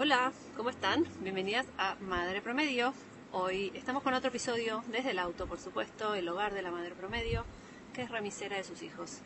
[0.00, 1.04] Hola, ¿cómo están?
[1.22, 2.94] Bienvenidas a Madre Promedio.
[3.32, 6.92] Hoy estamos con otro episodio desde el auto, por supuesto, el hogar de la Madre
[6.92, 7.44] Promedio,
[7.92, 9.18] que es remisera de sus hijos.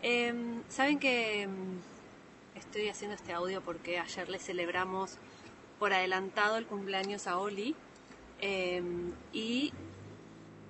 [0.00, 1.50] Em, Saben que em,
[2.54, 5.18] estoy haciendo este audio porque ayer le celebramos
[5.80, 7.74] por adelantado el cumpleaños a Oli
[8.40, 9.72] em, y,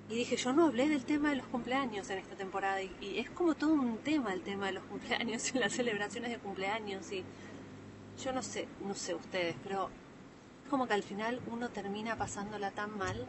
[0.09, 3.29] dije, yo no hablé del tema de los cumpleaños en esta temporada y, y es
[3.29, 7.23] como todo un tema el tema de los cumpleaños y las celebraciones de cumpleaños y
[8.23, 9.91] yo no sé, no sé ustedes, pero
[10.65, 13.27] es como que al final uno termina pasándola tan mal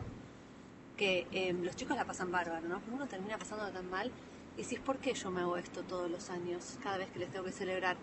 [0.97, 2.79] que eh, los chicos la pasan bárbaro, ¿no?
[2.79, 4.11] Pero uno termina pasándola tan mal
[4.55, 7.31] y decís, ¿por qué yo me hago esto todos los años, cada vez que les
[7.31, 7.97] tengo que celebrar?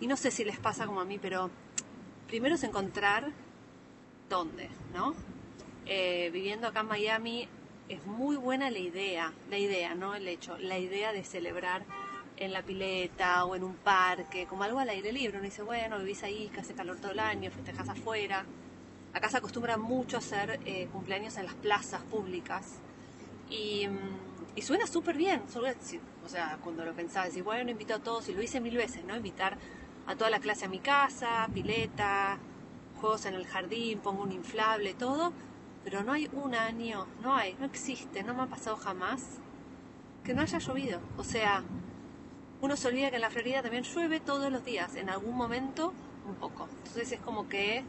[0.00, 1.50] Y no sé si les pasa como a mí, pero
[2.26, 3.32] primero es encontrar
[4.28, 5.14] dónde, ¿no?
[5.86, 7.48] Eh, viviendo acá en Miami
[7.88, 11.84] es muy buena la idea, la idea, no el hecho, la idea de celebrar
[12.36, 15.38] en la pileta o en un parque, como algo al aire libre.
[15.38, 18.44] Uno dice, bueno, vivís ahí, que hace calor todo el año, festejas afuera.
[19.12, 22.80] Acá se acostumbra mucho a hacer eh, cumpleaños en las plazas públicas.
[23.48, 25.42] Y, mm, y suena súper bien.
[26.24, 29.04] O sea, cuando lo pensaba, decir, bueno, invito a todos, y lo hice mil veces,
[29.04, 29.16] ¿no?
[29.16, 29.56] Invitar
[30.06, 32.38] a toda la clase a mi casa, pileta,
[33.00, 35.32] juegos en el jardín, pongo un inflable, todo.
[35.84, 39.38] Pero no hay un año, no hay, no existe, no me ha pasado jamás
[40.24, 41.00] que no haya llovido.
[41.16, 41.62] O sea,
[42.60, 45.92] uno se olvida que en la Florida también llueve todos los días, en algún momento
[46.26, 46.68] un poco.
[46.78, 47.84] Entonces es como que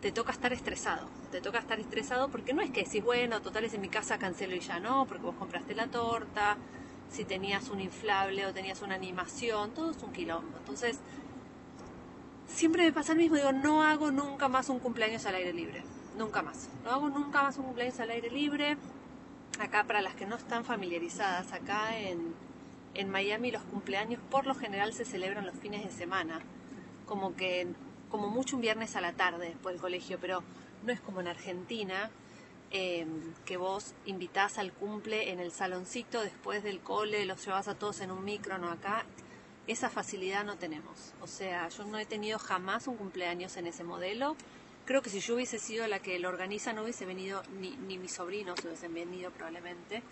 [0.00, 3.64] te toca estar estresado, te toca estar estresado porque no es que decís, bueno, total
[3.64, 6.56] es en mi casa, cancelo y ya no, porque vos compraste la torta,
[7.10, 10.58] si tenías un inflable o tenías una animación, todo es un quilombo.
[10.58, 10.98] Entonces,
[12.46, 15.82] siempre me pasa lo mismo, digo, no hago nunca más un cumpleaños al aire libre,
[16.16, 16.68] nunca más.
[16.84, 18.76] No hago nunca más un cumpleaños al aire libre.
[19.58, 22.34] Acá, para las que no están familiarizadas, acá en,
[22.96, 26.40] en Miami los cumpleaños por lo general se celebran los fines de semana,
[27.06, 27.68] como que
[28.10, 30.42] como mucho un viernes a la tarde después del colegio, pero
[30.84, 32.10] no es como en Argentina
[32.70, 33.06] eh,
[33.44, 38.00] que vos invitás al cumple en el saloncito después del cole, los llevas a todos
[38.00, 39.04] en un micro, no acá.
[39.66, 41.12] Esa facilidad no tenemos.
[41.20, 44.36] O sea, yo no he tenido jamás un cumpleaños en ese modelo.
[44.84, 47.98] Creo que si yo hubiese sido la que lo organiza no hubiese venido, ni, ni
[47.98, 50.02] mis sobrinos hubiesen venido probablemente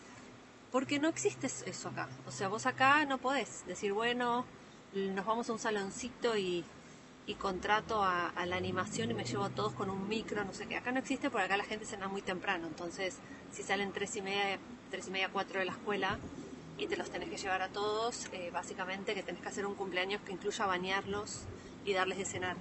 [0.75, 2.09] porque no existe eso acá.
[2.27, 4.45] O sea, vos acá no podés decir, bueno,
[4.93, 6.65] nos vamos a un saloncito y,
[7.39, 10.77] contrato a, la animación y me llevo a todos con un micro, no sé qué.
[10.77, 12.67] Acá no existe porque acá la gente cena muy temprano.
[12.67, 13.19] Entonces,
[13.53, 14.59] si salen tres y media,
[14.91, 16.19] tres y media, cuatro de la escuela
[16.77, 19.77] y te los tenés que llevar a todos, eh, básicamente que tenés que hacer un
[19.77, 21.43] cumpleaños que incluya bañarlos
[21.85, 22.57] y darles de cenar.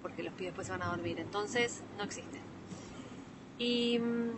[0.00, 1.20] Porque los pibes después se van a dormir.
[1.20, 2.40] Entonces, no existe.
[3.58, 4.30] Y mm,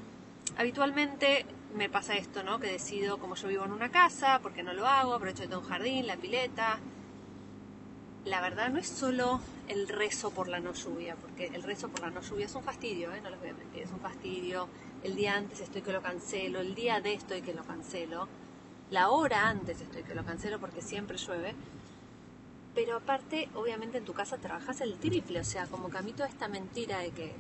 [0.59, 2.59] habitualmente me pasa esto, ¿no?
[2.59, 5.61] Que decido, como yo vivo en una casa, porque no lo hago, aprovecho de todo
[5.61, 6.79] un jardín, la pileta.
[8.25, 12.01] La verdad no es solo el rezo por la no lluvia, porque el rezo por
[12.01, 13.21] la no lluvia es un fastidio, ¿eh?
[13.21, 14.69] No les voy a mentir, es un fastidio.
[15.03, 18.29] El día antes estoy que lo cancelo, el día de estoy que lo cancelo,
[18.91, 21.55] la hora antes estoy que lo cancelo porque siempre llueve.
[22.75, 26.13] Pero aparte, obviamente en tu casa trabajas el triple, o sea, como que a mí
[26.13, 27.35] toda esta mentira de que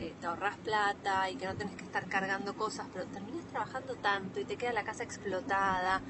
[0.00, 3.94] eh, te ahorras plata y que no tenés que estar cargando cosas, pero terminas trabajando
[3.96, 6.00] tanto y te queda la casa explotada.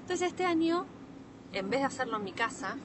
[0.00, 0.86] Entonces este año,
[1.52, 2.76] en vez de hacerlo en mi casa,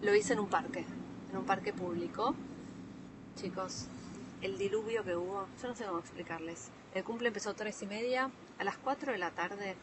[0.00, 0.86] lo hice en un parque,
[1.30, 2.34] en un parque público.
[3.36, 3.88] Chicos,
[4.40, 6.70] el diluvio que hubo, yo no sé cómo explicarles.
[6.94, 9.76] El cumple empezó a tres y media, a las 4 de la tarde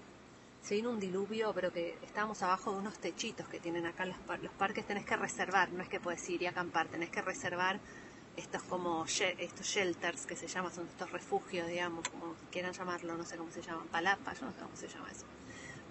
[0.64, 4.16] se vino un diluvio, pero que estábamos abajo de unos techitos que tienen acá los,
[4.42, 7.80] los parques, tenés que reservar, no es que puedes ir y acampar, tenés que reservar
[8.38, 13.26] estos como estos shelters que se llaman, son estos refugios, digamos, como quieran llamarlo, no
[13.26, 15.26] sé cómo se llaman, palapas, yo no sé cómo se llama eso.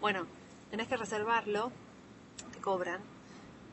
[0.00, 0.26] Bueno,
[0.70, 1.70] tenés que reservarlo,
[2.52, 3.00] te cobran.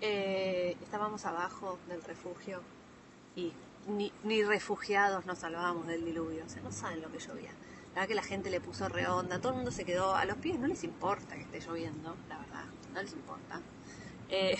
[0.01, 2.61] Eh, estábamos abajo del refugio
[3.35, 3.51] y
[3.87, 7.51] ni, ni, refugiados nos salvábamos del diluvio, o sea, no saben lo que llovía.
[7.95, 10.37] La verdad que la gente le puso reonda, todo el mundo se quedó, a los
[10.37, 13.61] pies no les importa que esté lloviendo, la verdad, no les importa.
[14.29, 14.57] Eh,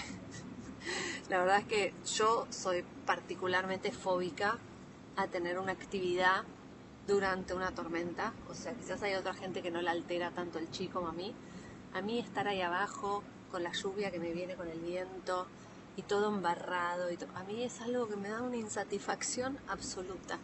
[1.30, 4.57] la verdad es que yo soy particularmente fóbica
[5.16, 6.44] a tener una actividad
[7.07, 8.34] durante una tormenta.
[8.50, 11.13] O sea, quizás hay otra gente que no la altera tanto el chico como a
[11.13, 11.34] mí.
[11.94, 15.48] A mí estar ahí abajo con la lluvia que me viene con el viento
[15.95, 20.38] y todo embarrado, y a mí es algo que me da una insatisfacción absoluta.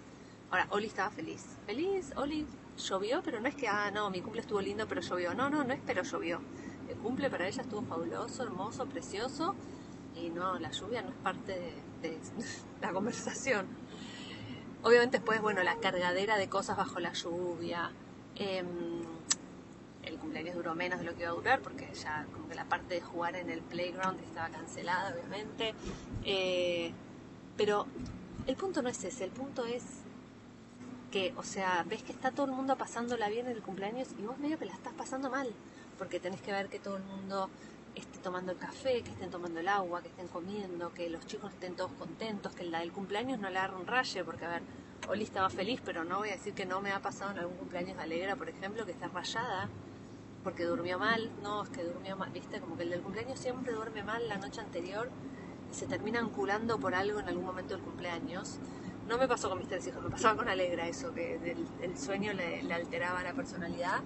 [0.49, 1.45] Ahora, Oli estaba feliz.
[1.67, 5.35] Feliz, Oli llovió, pero no es que, ah, no, mi cumple estuvo lindo, pero llovió.
[5.35, 6.41] No, no, no es pero llovió.
[6.89, 9.55] El cumple para ella estuvo fabuloso, hermoso, precioso
[10.15, 12.17] y no, la lluvia no es parte de,
[12.81, 13.67] la conversación.
[14.83, 17.91] Obviamente después, bueno, la cargadera de cosas bajo la lluvia.
[18.35, 19.03] Em,
[20.03, 22.65] el cumpleaños duró menos de lo que iba a durar porque ya como que la
[22.65, 25.73] parte de jugar en el playground estaba cancelada, obviamente.
[26.25, 26.91] Eh,
[27.55, 27.87] pero
[28.47, 29.83] el punto no es ese, el punto es
[31.11, 34.23] que, o sea, ves que está todo el mundo pasándola bien en el cumpleaños y
[34.23, 35.47] vos medio que la estás pasando mal,
[35.97, 37.49] porque tenés que ver que todo el mundo
[37.95, 41.51] esté tomando el café, que estén tomando el agua, que estén comiendo, que los chicos
[41.51, 44.61] estén todos contentos, que la del cumpleaños no le agarre un raye, porque a ver,
[45.09, 47.57] Oli estaba feliz, pero no voy a decir que no me ha pasado en algún
[47.57, 49.69] cumpleaños de Alegra, por ejemplo, que está rayada
[50.43, 53.73] porque durmió mal, no, es que durmió mal, viste, como que el del cumpleaños siempre
[53.73, 55.09] duerme mal la noche anterior
[55.71, 58.59] y se termina enculando por algo en algún momento del cumpleaños.
[59.07, 61.35] No me pasó con mis tres hijos, me pasaba con Alegra eso, que
[61.81, 64.01] el, sueño le, alteraba la personalidad.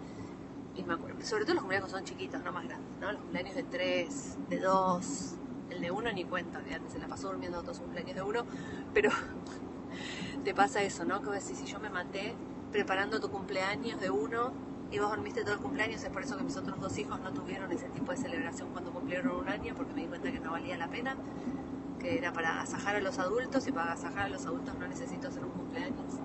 [0.77, 3.12] Y me acuerdo, sobre todo los cumpleaños son chiquitos, no más grandes, ¿no?
[3.12, 5.33] Los cumpleaños de tres, de dos,
[5.71, 8.45] el de uno ni cuenta, antes se la pasó durmiendo todos los cumpleaños de uno,
[8.94, 9.09] pero
[10.44, 11.21] te pasa eso, ¿no?
[11.21, 12.35] Que decís, si yo me maté
[12.71, 14.51] preparando tu cumpleaños de uno
[14.91, 17.33] y vos dormiste todo el cumpleaños, es por eso que mis otros dos hijos no
[17.33, 20.51] tuvieron ese tipo de celebración cuando cumplieron un año, porque me di cuenta que no
[20.51, 21.15] valía la pena,
[22.00, 25.27] que era para agasajar a los adultos y para agasajar a los adultos no necesito
[25.29, 26.19] hacer un cumpleaños.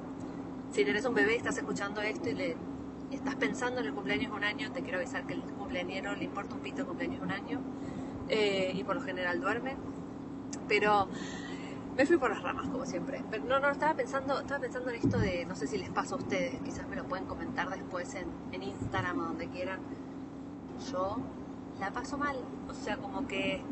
[0.70, 2.56] Si tenés un bebé y estás escuchando esto y le
[3.14, 6.24] estás pensando en el cumpleaños de un año, te quiero avisar que el cumpleañero le
[6.24, 7.60] importa un pito el cumpleaños de un año
[8.28, 9.76] eh, y por lo general duerme.
[10.68, 11.08] Pero
[11.96, 13.22] me fui por las ramas, como siempre.
[13.30, 16.14] Pero no, no, estaba pensando, estaba pensando en esto de, no sé si les pasa
[16.14, 19.80] a ustedes, quizás me lo pueden comentar después en, en Instagram o donde quieran.
[20.90, 21.18] Yo
[21.78, 22.36] la paso mal.
[22.68, 23.62] O sea, como que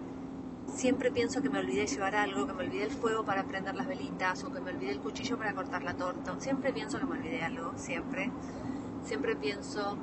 [0.66, 3.86] siempre pienso que me olvidé llevar algo, que me olvidé el fuego para prender las
[3.86, 6.34] velitas o que me olvidé el cuchillo para cortar la torta.
[6.38, 8.30] Siempre pienso que me olvidé algo, siempre.
[9.04, 9.96] Siempre pienso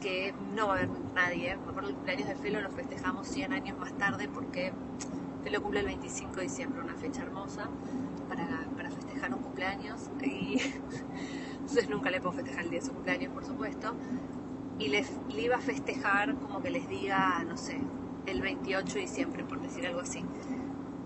[0.00, 1.56] que no va a haber nadie.
[1.56, 4.72] Me acuerdo el cumpleaños de Felo lo festejamos 100 años más tarde porque
[5.44, 7.68] él lo cumple el 25 de diciembre, una fecha hermosa
[8.28, 10.10] para, para festejar un cumpleaños.
[10.22, 10.60] Y
[11.54, 13.94] entonces nunca le puedo festejar el día de su cumpleaños, por supuesto.
[14.78, 17.80] Y le, le iba a festejar como que les diga, no sé,
[18.26, 20.24] el 28 de diciembre, por decir algo así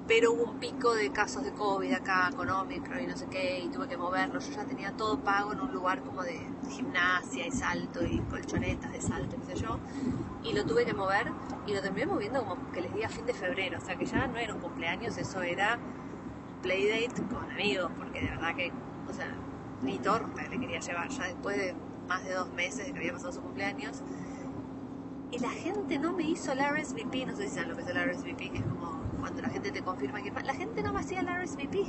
[0.08, 3.68] pero hubo un pico de casos de COVID acá con y no sé qué, y
[3.68, 4.40] tuve que moverlo.
[4.40, 6.40] Yo ya tenía todo pago en un lugar como de
[6.70, 9.78] gimnasia y salto y colchonetas de salto, qué sé yo,
[10.42, 11.30] y lo tuve que mover
[11.66, 14.06] y lo terminé moviendo como que les di a fin de febrero, o sea que
[14.06, 15.78] ya no era un cumpleaños, eso era
[16.62, 18.72] playdate con amigos, porque de verdad que,
[19.08, 19.30] o sea,
[19.82, 21.74] ni torta le quería llevar ya después de
[22.08, 24.02] más de dos meses de que había pasado su cumpleaños.
[25.30, 27.88] Y la gente no me hizo el RSVP, no sé si saben lo que es
[27.88, 31.00] el RSVP, que es como cuando la gente te confirma que la gente no me
[31.00, 31.86] hacía la RSVP,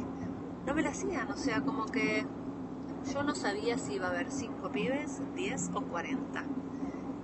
[0.66, 2.26] no me la hacían, o sea, como que
[3.14, 6.44] yo no sabía si iba a haber 5 pibes, 10 o 40.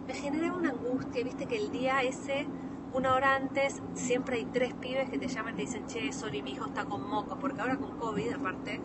[0.08, 2.48] Me generaba una angustia, viste que el día ese,
[2.94, 6.42] una hora antes, siempre hay tres pibes que te llaman y te dicen, che, sorry,
[6.42, 8.80] mi hijo está con moco, porque ahora con COVID, aparte,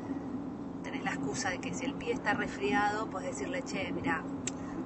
[0.82, 4.25] tenés la excusa de que si el pie está resfriado, puedes decirle, che, mira,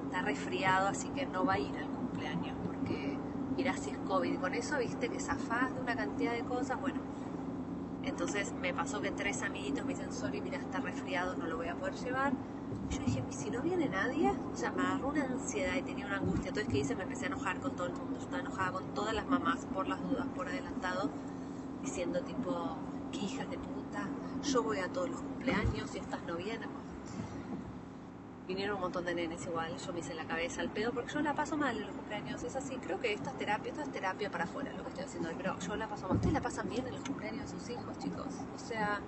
[0.05, 3.04] está resfriado, así que no va a ir al cumpleaños, porque
[3.57, 4.39] es COVID.
[4.39, 6.79] Con eso, viste, que zafás de una cantidad de cosas.
[6.79, 6.99] Bueno,
[8.03, 11.67] entonces me pasó que tres amiguitos me dicen, sorry, mira, está resfriado, no lo voy
[11.67, 12.33] a poder llevar.
[12.89, 16.17] yo dije, si no viene nadie, o sea, me agarró una ansiedad y tenía una
[16.17, 16.49] angustia.
[16.49, 16.95] Entonces, ¿qué hice?
[16.95, 18.19] Me empecé a enojar con todo el mundo.
[18.19, 21.09] Estaba enojada con todas las mamás por las dudas, por adelantado,
[21.81, 22.77] diciendo tipo,
[23.11, 24.07] qué hijas de puta,
[24.43, 26.69] yo voy a todos los cumpleaños y estas no vienen
[28.47, 31.21] vinieron un montón de nenes igual, yo me hice la cabeza al pedo porque yo
[31.21, 33.91] la paso mal en los cumpleaños, es así, creo que esto es terapia, esto es
[33.91, 36.17] terapia para afuera lo que estoy haciendo hoy, pero yo la paso mal.
[36.17, 39.01] Ustedes la pasan bien en los cumpleaños de sus hijos, chicos, o sea,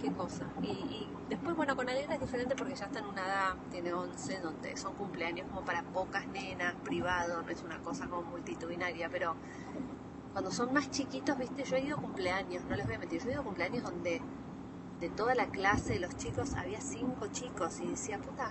[0.00, 0.44] qué cosa.
[0.62, 4.40] Y, después, bueno, con Alegra es diferente porque ya está en una edad, tiene 11,
[4.40, 9.36] donde son cumpleaños como para pocas nenas, privado, no es una cosa como multitudinaria, pero
[10.32, 13.22] cuando son más chiquitos, viste, yo he ido a cumpleaños, no les voy a mentir,
[13.22, 14.20] yo he ido a cumpleaños donde
[15.00, 18.50] de toda la clase de los chicos había cinco chicos y decía, puta,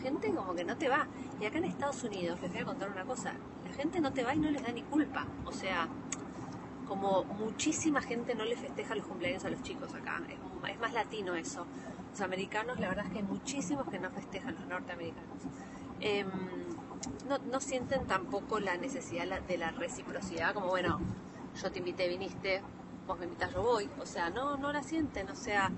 [0.00, 1.06] gente como que no te va.
[1.40, 4.24] Y acá en Estados Unidos, les voy a contar una cosa, la gente no te
[4.24, 5.26] va y no les da ni culpa.
[5.44, 5.88] O sea,
[6.88, 10.20] como muchísima gente no le festeja los cumpleaños a los chicos acá,
[10.68, 11.66] es, más latino eso.
[12.10, 15.42] Los americanos, la verdad es que hay muchísimos que no festejan, los norteamericanos.
[16.00, 16.28] Em,
[17.28, 20.98] no, no sienten tampoco la necesidad de la reciprocidad, como bueno,
[21.62, 22.62] yo te invité, viniste,
[23.06, 23.88] vos me invitas, yo voy.
[24.00, 25.28] O sea, no, no la sienten.
[25.30, 25.70] O sea,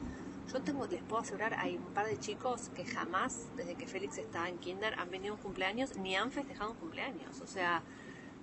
[0.50, 4.18] yo tengo, les puedo asegurar, hay un par de chicos que jamás, desde que Félix
[4.18, 7.40] estaba en kinder, han venido a un cumpleaños ni han festejado un cumpleaños.
[7.40, 7.82] O sea,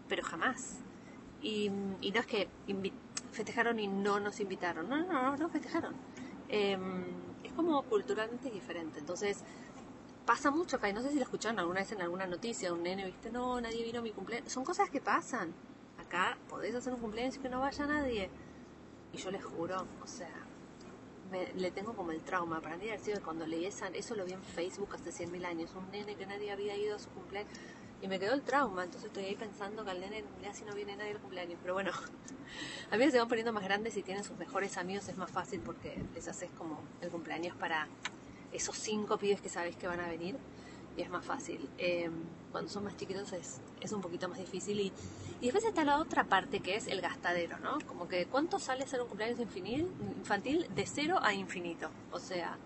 [0.08, 0.80] pero jamás.
[1.42, 2.48] Y, no es que
[3.32, 4.90] festejaron y no nos invitaron.
[4.90, 5.94] No, no, no, no festejaron.
[6.50, 7.06] Em,
[7.44, 9.00] es como culturalmente diferente.
[9.00, 9.44] Entonces,
[10.26, 10.90] pasa mucho acá.
[10.90, 12.74] Y no sé si lo escucharon alguna vez en alguna noticia.
[12.74, 14.52] Un nene, viste, no, nadie vino a mi cumpleaños.
[14.52, 15.54] Son cosas que pasan.
[16.00, 18.30] Acá podés hacer un cumpleaños y que no vaya nadie.
[19.14, 20.49] Y yo les juro, o sea,
[21.56, 22.62] le tengo como el trauma.
[22.62, 25.72] Para mí, decir cuando leí esa, eso lo vi en Facebook hace 100.000 años.
[25.76, 27.52] Un nene que nadie había ido a su cumpleaños.
[28.02, 30.96] Y me quedó el trauma, entonces estoy ahí pensando que al nene así no viene
[30.96, 31.60] nadie al cumpleaños.
[31.62, 31.92] Pero bueno,
[32.92, 35.60] a mí se van poniendo más grandes y tienen sus mejores amigos, es más fácil
[35.60, 37.88] porque les haces como el cumpleaños para
[38.54, 40.38] esos cinco pibes que sabes que van a venir
[40.96, 41.70] y es más fácil.
[41.78, 42.14] Em,
[42.52, 44.94] cuando son más chiquitos es, es un poquito más difícil y,
[45.42, 47.78] y, después está la otra parte que es el gastadero, ¿no?
[47.88, 51.90] Como que cuánto sale hacer un cumpleaños infantil de cero a infinito.
[52.12, 52.58] O sea,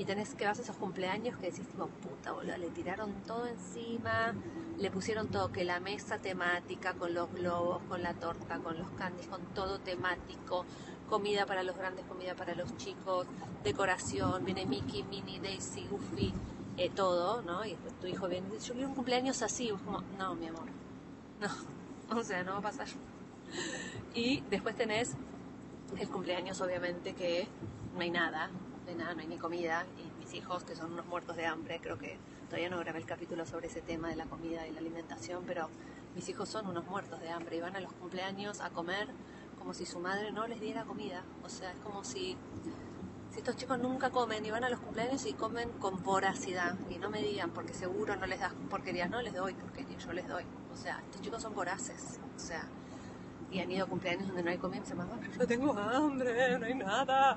[0.00, 3.46] y tenés que vas a esos cumpleaños que decís tipo, puta boludo, le tiraron todo
[3.46, 4.34] encima,
[4.78, 8.88] le pusieron todo, que la mesa temática, con los globos, con la torta, con los
[8.92, 10.64] candies, con todo temático,
[11.10, 13.26] comida para los grandes, comida para los chicos,
[13.62, 16.32] decoración, viene Mickey, Minnie, Daisy, Goofy,
[16.78, 17.64] eh, todo, ¿no?
[17.66, 20.46] Y tu hijo viene y yo quiero un cumpleaños así, y vos como, no, mi
[20.46, 20.64] amor,
[21.40, 21.48] no,
[22.14, 22.88] o sea, no va a pasar.
[24.14, 25.14] Y después tenés
[25.98, 27.48] el cumpleaños, obviamente, que
[27.94, 28.50] no hay nada,
[28.86, 31.80] de nada, no hay ni comida, y mis hijos, que son unos muertos de hambre,
[31.82, 34.80] creo que todavía no grabé el capítulo sobre ese tema de la comida y la
[34.80, 35.68] alimentación, pero
[36.14, 39.08] mis hijos son unos muertos de hambre y van a los cumpleaños a comer
[39.60, 41.22] como si su madre no les diera comida.
[41.44, 42.36] O sea, es como si,
[43.30, 46.76] si estos chicos nunca comen y van a los cumpleaños y comen con voracidad.
[46.88, 49.10] Y no me digan, porque seguro no les das porquerías.
[49.10, 50.44] No les doy porquerías, yo les doy.
[50.72, 52.18] O sea, estos chicos son voraces.
[52.36, 52.66] O sea,
[53.50, 56.58] y han ido a cumpleaños donde no hay comida y se mamá, yo tengo hambre,
[56.58, 57.36] no hay nada.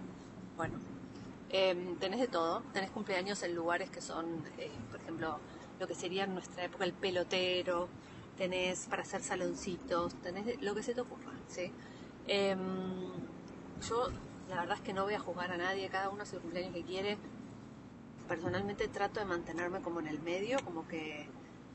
[0.56, 0.76] Bueno,
[1.50, 2.62] eh, tenés de todo.
[2.74, 5.40] Tenés cumpleaños en lugares que son, eh, por ejemplo,
[5.80, 7.88] lo que sería en nuestra época el pelotero.
[8.38, 11.72] Tenés para hacer saloncitos, tenés lo que se te ocurra, ¿sí?
[12.28, 12.56] Eh,
[13.88, 14.10] yo
[14.50, 16.74] la verdad es que no voy a juzgar a nadie, cada uno hace el cumpleaños
[16.74, 17.18] que quiere.
[18.28, 21.28] Personalmente trato de mantenerme como en el medio, como que,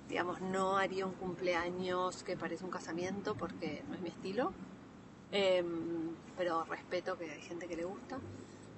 [0.08, 4.52] digamos, no haría un cumpleaños que parece un casamiento porque no es mi estilo.
[5.30, 5.62] Eh,
[6.36, 8.18] pero respeto que hay gente que le gusta.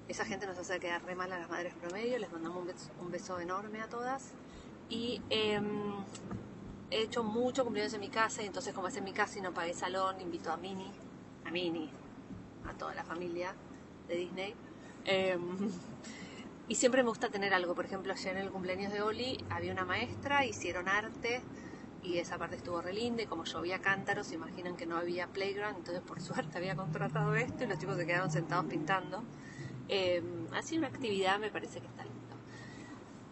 [0.07, 2.91] Esa gente nos hace quedar re mal a las madres promedio, les mandamos un beso,
[2.99, 4.31] un beso enorme a todas.
[4.89, 5.61] Y eh,
[6.89, 9.41] he hecho mucho cumpleaños en mi casa, y entonces como es en mi casa y
[9.41, 10.91] no pagué salón, invito a Mini,
[11.45, 11.89] a Mini,
[12.67, 13.53] a toda la familia
[14.09, 14.53] de Disney.
[15.05, 15.37] Eh,
[16.67, 17.75] y siempre me gusta tener algo.
[17.75, 21.41] Por ejemplo, ayer en el cumpleaños de Oli había una maestra, hicieron arte
[22.03, 23.23] y esa parte estuvo re linda.
[23.23, 27.35] Y como llovía cántaros, se imaginan que no había playground, entonces por suerte había contratado
[27.35, 29.23] esto y los chicos se quedaron sentados pintando.
[29.89, 32.19] Eh, así una actividad me parece que está lindo.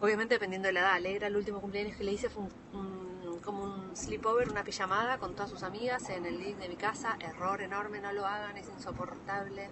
[0.00, 0.92] Obviamente dependiendo de la edad.
[0.94, 5.18] Alegra el último cumpleaños que le hice fue un, un, como un sleepover, una pijamada
[5.18, 7.16] con todas sus amigas en el living de mi casa.
[7.20, 9.68] Error enorme, no lo hagan, es insoportable.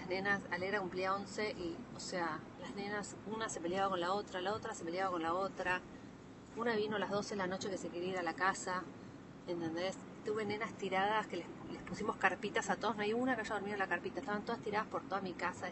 [0.00, 4.14] Las nenas, Alegra cumplía 11 y, o sea, las nenas, una se peleaba con la
[4.14, 5.82] otra, la otra se peleaba con la otra.
[6.56, 8.82] Una vino a las 12 de la noche que se quería ir a la casa,
[9.46, 9.98] ¿entendés?
[10.24, 13.52] Tuve nenas tiradas que les, les pusimos carpitas a todos, no hay una que haya
[13.52, 15.68] dormido en la carpita, estaban todas tiradas por toda mi casa.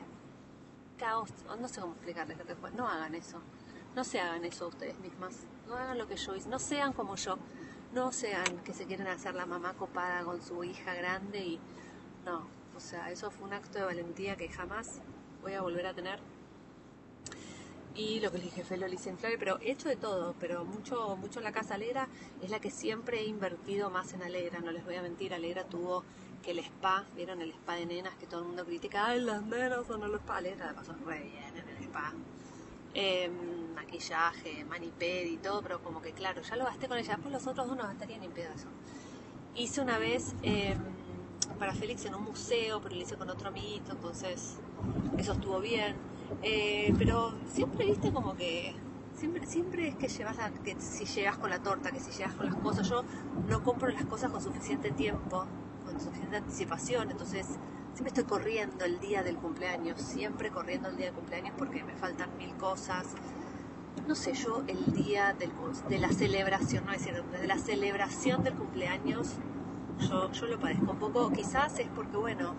[0.99, 2.37] Caos, no sé cómo explicarles
[2.77, 3.41] no hagan eso.
[3.97, 5.47] No se hagan eso ustedes mismas.
[5.67, 6.51] No hagan lo que yo hice.
[6.51, 7.39] No sean como yo.
[7.95, 11.61] No sean que se quieren hacer la mamá copada con su hija grande y...
[12.27, 12.58] No.
[12.79, 15.01] O sea, eso fue un acto de valentía que jamás
[15.43, 16.21] voy a volver a tener.
[17.97, 20.65] Y lo que le dije fue lo hice inflable, pero he hecho de todo, pero
[20.65, 22.07] mucho, mucho la casa Alegra
[22.41, 25.65] es la que siempre he invertido más en Alegra, no les voy a mentir, Alegra
[25.65, 26.05] tuvo
[26.41, 29.43] que el spa, vieron el spa de nenas que todo el mundo critica, ay las
[29.43, 32.13] nenas son el spa, Alegra pasó re bien en el spa,
[32.95, 33.29] eh,
[33.75, 37.45] maquillaje, maniped y todo, pero como que claro, ya lo gasté con ella, después los
[37.49, 38.69] otros dos no gastarían ni pedo eso.
[39.57, 40.77] Hice una vez eh,
[41.59, 44.57] para Félix en un museo, pero lo hice con otro amiguito, entonces
[45.19, 45.97] eso estuvo bien.
[46.43, 48.75] Eh, pero siempre viste como que
[49.15, 52.47] siempre siempre es que llevas que si llegas con la torta que si llegas con
[52.47, 53.03] las cosas yo
[53.49, 55.47] no compro las cosas con suficiente tiempo
[55.85, 57.47] con suficiente anticipación entonces
[57.95, 61.95] siempre estoy corriendo el día del cumpleaños siempre corriendo el día del cumpleaños porque me
[61.95, 63.07] faltan mil cosas
[64.07, 65.51] no sé yo el día del,
[65.89, 69.35] de la celebración no es decir de la celebración del cumpleaños
[69.99, 72.55] yo, yo lo padezco un poco quizás es porque bueno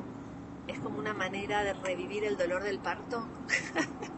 [0.70, 3.26] es como una manera de revivir el dolor del parto.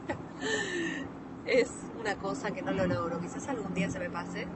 [1.46, 3.20] es una cosa que no lo logro.
[3.22, 4.48] Quizás algún día se me pase.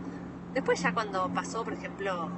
[0.54, 2.30] Después ya cuando pasó, por ejemplo,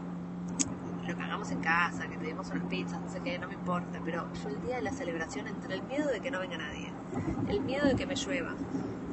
[1.07, 3.99] lo que hagamos en casa, que pedimos unas pizzas, no sé qué, no me importa.
[4.03, 6.91] Pero yo el día de la celebración, entre el miedo de que no venga nadie,
[7.47, 8.53] el miedo de que me llueva,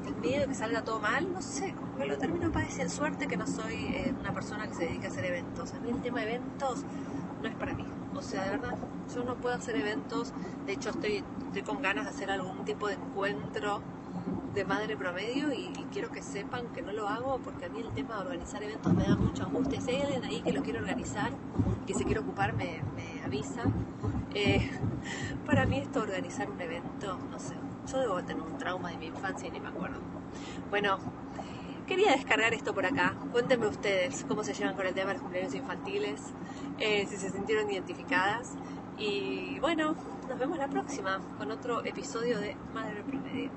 [0.07, 2.93] el miedo de que salga todo mal, no sé, como lo termino padeciendo.
[2.93, 5.73] Suerte que no soy eh, una persona que se dedica a hacer eventos.
[5.73, 6.85] A mí el tema de eventos
[7.43, 7.85] no es para mí.
[8.15, 8.77] O sea, de verdad,
[9.15, 10.33] yo no puedo hacer eventos.
[10.67, 13.83] De hecho, estoy, estoy con ganas de hacer algún tipo de encuentro
[14.55, 17.89] de madre promedio y, quiero que sepan que no lo hago porque a mí el
[17.91, 19.81] tema de organizar eventos me da mucha angustia.
[19.81, 21.31] Si hay alguien ahí que lo quiere organizar,
[21.87, 23.63] que se quiere ocupar, me, me avisa.
[24.35, 24.71] Eh,
[25.47, 27.55] para mí esto organizar un evento, no sé,
[27.87, 30.01] yo debo tener un trauma de mi infancia y ni me acuerdo.
[30.71, 30.99] Bueno,
[31.87, 33.15] quería descargar esto por acá.
[33.33, 36.21] Cuéntenme ustedes cómo se llevan con el tema de los cumpleaños infantiles,
[36.79, 38.55] eh, si se sintieron identificadas.
[38.99, 39.95] Y bueno,
[40.29, 43.51] nos vemos la próxima con otro episodio de Madre Promedio.